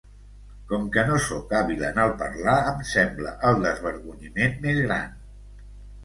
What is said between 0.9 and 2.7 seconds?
que no sóc hàbil en el parlar,